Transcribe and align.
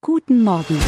Guten 0.00 0.44
Morgen. 0.44 0.78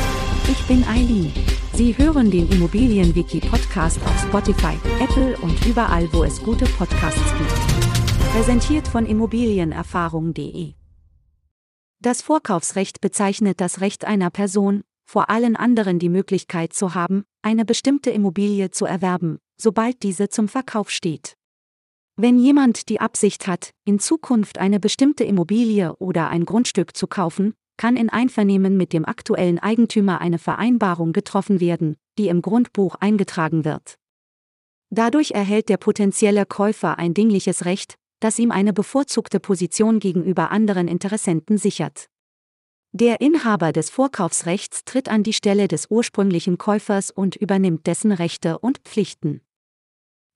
Ich 0.49 0.65
bin 0.69 0.85
Eileen. 0.85 1.33
Sie 1.75 1.99
hören 1.99 2.31
den 2.31 2.49
Immobilienwiki-Podcast 2.49 4.00
auf 4.04 4.22
Spotify, 4.22 4.76
Apple 5.00 5.36
und 5.38 5.67
überall, 5.67 6.08
wo 6.12 6.22
es 6.22 6.40
gute 6.40 6.64
Podcasts 6.64 7.34
gibt. 7.36 8.30
Präsentiert 8.32 8.86
von 8.86 9.07
Immobilienerfahrung.de. 9.07 10.75
Das 12.00 12.23
Vorkaufsrecht 12.23 13.00
bezeichnet 13.00 13.61
das 13.61 13.80
Recht 13.80 14.04
einer 14.04 14.30
Person, 14.30 14.82
vor 15.07 15.29
allen 15.29 15.57
anderen 15.57 15.99
die 15.99 16.09
Möglichkeit 16.09 16.73
zu 16.73 16.95
haben, 16.95 17.25
eine 17.43 17.65
bestimmte 17.65 18.11
Immobilie 18.11 18.71
zu 18.71 18.87
erwerben, 18.87 19.39
sobald 19.61 20.05
diese 20.05 20.29
zum 20.29 20.47
Verkauf 20.47 20.89
steht. 20.89 21.35
Wenn 22.15 22.39
jemand 22.39 22.89
die 22.89 23.01
Absicht 23.01 23.49
hat, 23.49 23.73
in 23.85 23.99
Zukunft 23.99 24.59
eine 24.59 24.79
bestimmte 24.79 25.25
Immobilie 25.25 25.97
oder 25.97 26.29
ein 26.29 26.45
Grundstück 26.45 26.97
zu 26.97 27.09
kaufen, 27.09 27.55
kann 27.81 27.97
in 27.97 28.11
Einvernehmen 28.11 28.77
mit 28.77 28.93
dem 28.93 29.07
aktuellen 29.07 29.59
Eigentümer 29.59 30.21
eine 30.21 30.39
Vereinbarung 30.39 31.14
getroffen 31.14 31.61
werden, 31.61 31.96
die 32.18 32.28
im 32.28 32.42
Grundbuch 32.42 32.96
eingetragen 32.96 33.64
wird. 33.64 33.96
Dadurch 34.91 35.30
erhält 35.30 35.70
der 35.70 35.78
potenzielle 35.78 36.45
Käufer 36.45 36.98
ein 36.98 37.14
dingliches 37.14 37.64
Recht, 37.64 37.95
das 38.20 38.38
ihm 38.38 38.51
eine 38.51 38.74
bevorzugte 38.74 39.40
Position 39.40 39.98
gegenüber 39.98 40.51
anderen 40.51 40.88
Interessenten 40.88 41.56
sichert. 41.56 42.10
Der 42.92 43.23
Inhaber 43.23 43.73
des 43.73 43.88
Vorkaufsrechts 43.88 44.84
tritt 44.84 45.09
an 45.09 45.23
die 45.23 45.32
Stelle 45.32 45.66
des 45.66 45.87
ursprünglichen 45.88 46.59
Käufers 46.59 47.10
und 47.10 47.34
übernimmt 47.34 47.87
dessen 47.87 48.12
Rechte 48.12 48.59
und 48.59 48.80
Pflichten. 48.80 49.40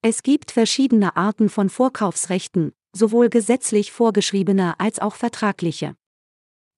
Es 0.01 0.23
gibt 0.23 0.51
verschiedene 0.51 1.15
Arten 1.18 1.51
von 1.51 1.68
Vorkaufsrechten, 1.68 2.73
sowohl 2.96 3.29
gesetzlich 3.29 3.92
vorgeschriebene 3.92 4.80
als 4.80 4.98
auch 4.98 5.15
vertragliche. 5.15 5.95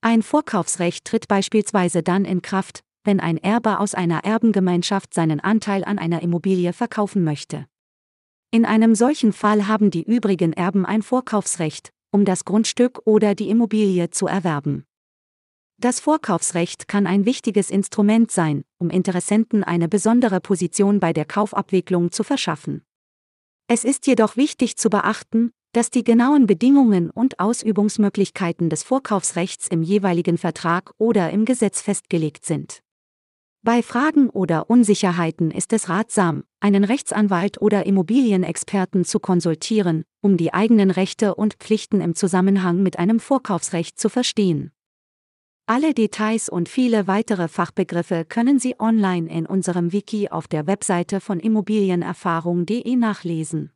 Ein 0.01 0.23
Vorkaufsrecht 0.23 1.05
tritt 1.05 1.29
beispielsweise 1.29 2.03
dann 2.03 2.25
in 2.25 2.43
Kraft, 2.43 2.81
wenn 3.05 3.21
ein 3.21 3.39
Erbe 3.39 3.81
aus 3.81 3.95
einer 3.95 4.25
Erbengemeinschaft 4.25 5.15
seinen 5.15 5.41
Anteil 5.41 5.85
an 5.85 5.99
einer 5.99 6.23
Immobilie 6.23 6.73
verkaufen 6.73 7.25
möchte. 7.25 7.67
In 8.51 8.65
einem 8.65 8.95
solchen 8.95 9.33
Fall 9.33 9.67
haben 9.67 9.91
die 9.91 10.03
übrigen 10.03 10.53
Erben 10.53 10.87
ein 10.87 11.03
Vorkaufsrecht, 11.03 11.91
um 12.11 12.25
das 12.25 12.45
Grundstück 12.45 13.01
oder 13.05 13.35
die 13.35 13.51
Immobilie 13.51 14.11
zu 14.11 14.27
erwerben. 14.27 14.85
Das 15.79 16.01
Vorkaufsrecht 16.01 16.89
kann 16.89 17.07
ein 17.07 17.27
wichtiges 17.27 17.71
Instrument 17.71 18.31
sein, 18.31 18.65
um 18.79 18.89
Interessenten 18.89 19.63
eine 19.63 19.89
besondere 19.89 20.41
Position 20.41 21.01
bei 21.01 21.13
der 21.13 21.27
Kaufabwicklung 21.27 22.13
zu 22.13 22.25
verschaffen. 22.25 22.83
Es 23.69 23.85
ist 23.85 24.07
jedoch 24.07 24.37
wichtig 24.37 24.77
zu 24.77 24.89
beachten, 24.89 25.53
dass 25.77 25.91
die 25.91 26.05
genauen 26.05 26.47
Bedingungen 26.47 27.11
und 27.11 27.39
Ausübungsmöglichkeiten 27.39 28.71
des 28.71 28.83
Vorkaufsrechts 28.83 29.69
im 29.69 29.83
jeweiligen 29.83 30.39
Vertrag 30.39 30.95
oder 30.97 31.29
im 31.29 31.45
Gesetz 31.45 31.83
festgelegt 31.83 32.47
sind. 32.47 32.81
Bei 33.63 33.83
Fragen 33.83 34.31
oder 34.31 34.71
Unsicherheiten 34.71 35.51
ist 35.51 35.75
es 35.75 35.91
ratsam, 35.91 36.45
einen 36.61 36.83
Rechtsanwalt 36.83 37.61
oder 37.61 37.85
Immobilienexperten 37.85 39.05
zu 39.05 39.21
konsultieren, 39.21 40.05
um 40.23 40.39
die 40.39 40.55
eigenen 40.55 40.91
Rechte 40.91 41.35
und 41.35 41.55
Pflichten 41.55 42.01
im 42.01 42.15
Zusammenhang 42.15 42.83
mit 42.83 42.99
einem 42.99 43.21
Vorkaufsrecht 43.21 44.01
zu 44.01 44.09
verstehen. 44.09 44.73
Alle 45.67 45.93
Details 45.93 46.49
und 46.49 46.71
viele 46.71 47.07
weitere 47.07 47.49
Fachbegriffe 47.49 48.25
können 48.25 48.59
Sie 48.59 48.81
online 48.81 49.29
in 49.29 49.45
unserem 49.45 49.93
Wiki 49.93 50.31
auf 50.31 50.49
der 50.49 50.67
Webseite 50.67 51.21
von 51.21 51.39
immobilienerfahrung.de 51.39 52.97
nachlesen. 52.97 53.76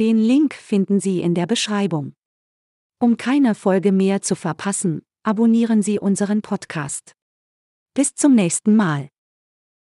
Den 0.00 0.16
Link 0.16 0.54
finden 0.54 1.00
Sie 1.00 1.20
in 1.20 1.34
der 1.34 1.46
Beschreibung. 1.46 2.14
Um 2.98 3.18
keine 3.18 3.54
Folge 3.54 3.92
mehr 3.92 4.22
zu 4.22 4.34
verpassen, 4.34 5.02
abonnieren 5.22 5.82
Sie 5.82 5.98
unseren 5.98 6.40
Podcast. 6.40 7.12
Bis 7.92 8.14
zum 8.14 8.34
nächsten 8.34 8.74
Mal. 8.74 9.10